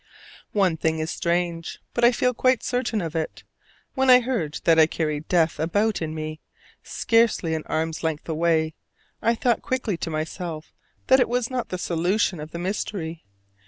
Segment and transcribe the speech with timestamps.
[0.53, 3.43] One thing is strange, but I feel quite certain of it:
[3.93, 6.39] when I heard that I carried death about in me,
[6.81, 8.73] scarcely an arm's length away,
[9.21, 10.73] I thought quickly to myself
[11.05, 13.25] that it was not the solution of the mystery.